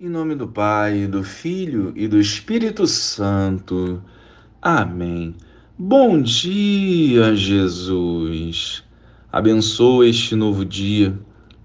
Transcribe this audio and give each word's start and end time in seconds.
Em 0.00 0.08
nome 0.08 0.36
do 0.36 0.46
Pai, 0.46 1.08
do 1.08 1.24
Filho 1.24 1.92
e 1.96 2.06
do 2.06 2.20
Espírito 2.20 2.86
Santo. 2.86 4.00
Amém. 4.62 5.34
Bom 5.76 6.22
dia, 6.22 7.34
Jesus. 7.34 8.84
Abençoa 9.32 10.06
este 10.06 10.36
novo 10.36 10.64
dia, 10.64 11.18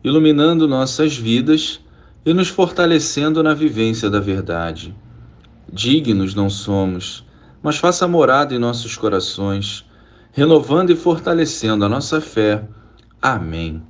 iluminando 0.04 0.68
nossas 0.68 1.16
vidas 1.16 1.80
e 2.26 2.34
nos 2.34 2.48
fortalecendo 2.48 3.44
na 3.44 3.54
vivência 3.54 4.10
da 4.10 4.20
verdade. 4.20 4.96
Dignos 5.72 6.34
não 6.34 6.50
somos, 6.50 7.24
mas 7.62 7.78
faça 7.78 8.08
morada 8.08 8.56
em 8.56 8.58
nossos 8.58 8.98
corações, 8.98 9.86
renovando 10.32 10.90
e 10.90 10.96
fortalecendo 10.96 11.86
a 11.86 11.90
nossa 11.90 12.20
fé. 12.20 12.68
Amém. 13.22 13.84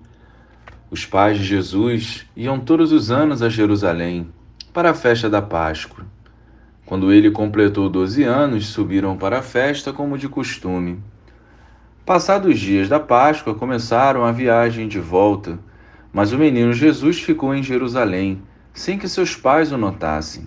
Os 0.94 1.08
pais 1.08 1.40
de 1.40 1.44
Jesus 1.44 2.24
iam 2.38 2.60
todos 2.60 2.92
os 2.92 3.10
anos 3.10 3.42
a 3.42 3.50
Jerusalém 3.50 4.28
para 4.72 4.92
a 4.92 4.94
festa 4.94 5.28
da 5.28 5.42
Páscoa. 5.42 6.06
Quando 6.86 7.12
ele 7.12 7.32
completou 7.32 7.90
doze 7.90 8.24
anos, 8.24 8.68
subiram 8.68 9.18
para 9.18 9.40
a 9.40 9.42
festa 9.42 9.92
como 9.92 10.20
de 10.20 10.30
costume. 10.30 11.02
Passados 12.06 12.54
os 12.54 12.60
dias 12.60 12.88
da 12.88 13.00
Páscoa, 13.00 13.56
começaram 13.56 14.24
a 14.24 14.32
viagem 14.32 14.88
de 14.88 15.00
volta, 15.00 15.58
mas 16.14 16.32
o 16.32 16.38
menino 16.38 16.72
Jesus 16.74 17.20
ficou 17.20 17.56
em 17.56 17.64
Jerusalém, 17.64 18.44
sem 18.72 18.96
que 18.96 19.10
seus 19.10 19.36
pais 19.36 19.72
o 19.72 19.78
notassem. 19.80 20.46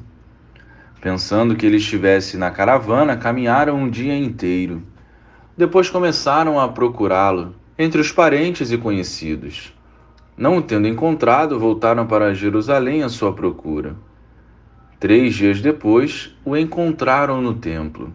Pensando 1.00 1.56
que 1.56 1.66
ele 1.66 1.78
estivesse 1.78 2.36
na 2.36 2.52
caravana, 2.52 3.16
caminharam 3.16 3.76
um 3.76 3.90
dia 3.90 4.16
inteiro. 4.16 4.80
Depois 5.58 5.90
começaram 5.90 6.60
a 6.60 6.68
procurá-lo 6.68 7.52
entre 7.76 8.00
os 8.00 8.12
parentes 8.12 8.70
e 8.70 8.78
conhecidos. 8.78 9.74
Não 10.36 10.58
o 10.58 10.62
tendo 10.62 10.86
encontrado, 10.86 11.58
voltaram 11.58 12.06
para 12.06 12.34
Jerusalém 12.34 13.02
à 13.02 13.08
sua 13.08 13.32
procura. 13.32 13.96
Três 15.00 15.34
dias 15.34 15.62
depois, 15.62 16.36
o 16.44 16.54
encontraram 16.54 17.40
no 17.40 17.54
templo. 17.54 18.12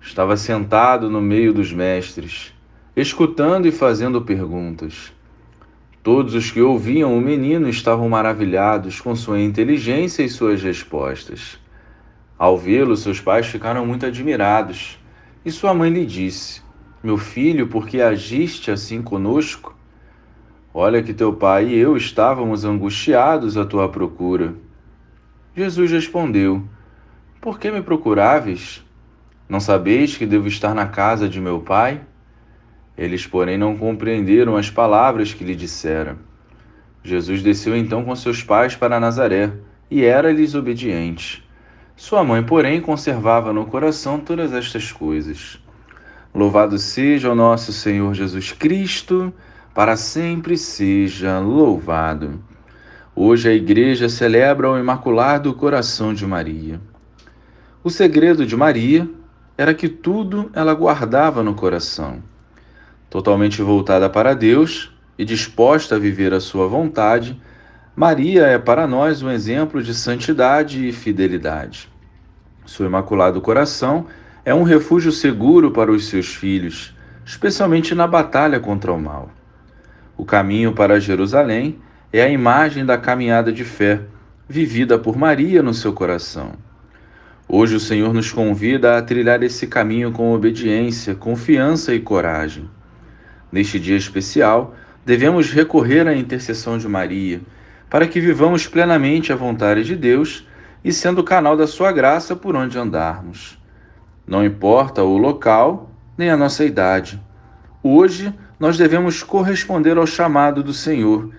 Estava 0.00 0.36
sentado 0.36 1.10
no 1.10 1.20
meio 1.20 1.52
dos 1.52 1.72
mestres, 1.72 2.54
escutando 2.94 3.66
e 3.66 3.72
fazendo 3.72 4.22
perguntas. 4.22 5.12
Todos 6.04 6.34
os 6.34 6.52
que 6.52 6.62
ouviam 6.62 7.18
o 7.18 7.20
menino 7.20 7.68
estavam 7.68 8.08
maravilhados 8.08 9.00
com 9.00 9.16
sua 9.16 9.40
inteligência 9.40 10.22
e 10.22 10.28
suas 10.28 10.62
respostas. 10.62 11.58
Ao 12.38 12.56
vê-lo, 12.56 12.96
seus 12.96 13.20
pais 13.20 13.46
ficaram 13.46 13.84
muito 13.84 14.06
admirados, 14.06 14.98
e 15.44 15.50
sua 15.50 15.74
mãe 15.74 15.90
lhe 15.90 16.06
disse: 16.06 16.62
Meu 17.02 17.18
filho, 17.18 17.66
por 17.66 17.88
que 17.88 18.00
agiste 18.00 18.70
assim 18.70 19.02
conosco? 19.02 19.79
Olha 20.72 21.02
que 21.02 21.12
teu 21.12 21.32
pai 21.32 21.66
e 21.66 21.78
eu 21.78 21.96
estávamos 21.96 22.64
angustiados 22.64 23.56
à 23.56 23.64
tua 23.64 23.88
procura. 23.88 24.54
Jesus 25.56 25.90
respondeu: 25.90 26.62
Por 27.40 27.58
que 27.58 27.72
me 27.72 27.82
procuráveis? 27.82 28.84
Não 29.48 29.58
sabeis 29.58 30.16
que 30.16 30.24
devo 30.24 30.46
estar 30.46 30.72
na 30.72 30.86
casa 30.86 31.28
de 31.28 31.40
meu 31.40 31.58
pai? 31.60 32.00
Eles, 32.96 33.26
porém, 33.26 33.58
não 33.58 33.76
compreenderam 33.76 34.56
as 34.56 34.70
palavras 34.70 35.34
que 35.34 35.42
lhe 35.42 35.56
dissera. 35.56 36.16
Jesus 37.02 37.42
desceu 37.42 37.76
então 37.76 38.04
com 38.04 38.14
seus 38.14 38.42
pais 38.42 38.76
para 38.76 39.00
Nazaré 39.00 39.50
e 39.90 40.04
era-lhes 40.04 40.54
obediente. 40.54 41.44
Sua 41.96 42.22
mãe, 42.22 42.44
porém, 42.44 42.80
conservava 42.80 43.52
no 43.52 43.66
coração 43.66 44.20
todas 44.20 44.52
estas 44.52 44.92
coisas. 44.92 45.58
Louvado 46.32 46.78
seja 46.78 47.32
o 47.32 47.34
nosso 47.34 47.72
Senhor 47.72 48.14
Jesus 48.14 48.52
Cristo 48.52 49.34
para 49.74 49.96
sempre 49.96 50.56
seja 50.56 51.38
louvado. 51.38 52.42
Hoje 53.14 53.48
a 53.48 53.52
Igreja 53.52 54.08
celebra 54.08 54.70
o 54.70 54.78
Imaculado 54.78 55.54
Coração 55.54 56.12
de 56.12 56.26
Maria. 56.26 56.80
O 57.82 57.90
segredo 57.90 58.44
de 58.44 58.56
Maria 58.56 59.08
era 59.56 59.72
que 59.72 59.88
tudo 59.88 60.50
ela 60.54 60.74
guardava 60.74 61.42
no 61.42 61.54
coração. 61.54 62.22
Totalmente 63.08 63.62
voltada 63.62 64.08
para 64.08 64.34
Deus 64.34 64.92
e 65.16 65.24
disposta 65.24 65.96
a 65.96 65.98
viver 65.98 66.32
a 66.32 66.40
sua 66.40 66.66
vontade, 66.66 67.40
Maria 67.94 68.46
é 68.46 68.58
para 68.58 68.86
nós 68.86 69.22
um 69.22 69.30
exemplo 69.30 69.82
de 69.82 69.94
santidade 69.94 70.88
e 70.88 70.92
fidelidade. 70.92 71.88
Seu 72.66 72.86
Imaculado 72.86 73.40
Coração 73.40 74.06
é 74.44 74.54
um 74.54 74.62
refúgio 74.62 75.12
seguro 75.12 75.70
para 75.70 75.92
os 75.92 76.08
seus 76.08 76.34
filhos, 76.34 76.94
especialmente 77.24 77.94
na 77.94 78.06
batalha 78.06 78.58
contra 78.58 78.92
o 78.92 79.00
mal. 79.00 79.30
O 80.20 80.24
caminho 80.26 80.74
para 80.74 81.00
Jerusalém 81.00 81.78
é 82.12 82.20
a 82.20 82.28
imagem 82.28 82.84
da 82.84 82.98
caminhada 82.98 83.50
de 83.50 83.64
fé 83.64 84.02
vivida 84.46 84.98
por 84.98 85.16
Maria 85.16 85.62
no 85.62 85.72
seu 85.72 85.94
coração. 85.94 86.52
Hoje 87.48 87.76
o 87.76 87.80
Senhor 87.80 88.12
nos 88.12 88.30
convida 88.30 88.98
a 88.98 89.02
trilhar 89.02 89.42
esse 89.42 89.66
caminho 89.66 90.12
com 90.12 90.34
obediência, 90.34 91.14
confiança 91.14 91.94
e 91.94 92.00
coragem. 92.00 92.68
Neste 93.50 93.80
dia 93.80 93.96
especial, 93.96 94.74
devemos 95.06 95.50
recorrer 95.50 96.06
à 96.06 96.14
intercessão 96.14 96.76
de 96.76 96.86
Maria, 96.86 97.40
para 97.88 98.06
que 98.06 98.20
vivamos 98.20 98.66
plenamente 98.66 99.32
a 99.32 99.36
vontade 99.36 99.84
de 99.84 99.96
Deus 99.96 100.46
e 100.84 100.92
sendo 100.92 101.24
canal 101.24 101.56
da 101.56 101.66
sua 101.66 101.92
graça 101.92 102.36
por 102.36 102.54
onde 102.54 102.78
andarmos. 102.78 103.58
Não 104.26 104.44
importa 104.44 105.02
o 105.02 105.16
local 105.16 105.90
nem 106.14 106.28
a 106.28 106.36
nossa 106.36 106.62
idade. 106.62 107.18
Hoje, 107.82 108.34
nós 108.60 108.76
devemos 108.76 109.22
corresponder 109.22 109.96
ao 109.96 110.06
chamado 110.06 110.62
do 110.62 110.74
Senhor, 110.74 111.30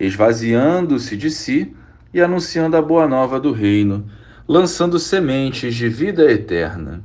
esvaziando-se 0.00 1.14
de 1.14 1.30
si 1.30 1.76
e 2.12 2.22
anunciando 2.22 2.74
a 2.74 2.80
boa 2.80 3.06
nova 3.06 3.38
do 3.38 3.52
reino, 3.52 4.06
lançando 4.48 4.98
sementes 4.98 5.74
de 5.74 5.90
vida 5.90 6.32
eterna. 6.32 7.04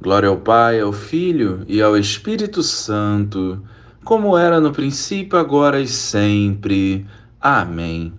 Glória 0.00 0.28
ao 0.28 0.36
Pai, 0.36 0.78
ao 0.78 0.92
Filho 0.92 1.64
e 1.66 1.80
ao 1.80 1.96
Espírito 1.96 2.62
Santo, 2.62 3.64
como 4.04 4.36
era 4.36 4.60
no 4.60 4.72
princípio, 4.72 5.38
agora 5.38 5.80
e 5.80 5.88
sempre. 5.88 7.06
Amém. 7.40 8.12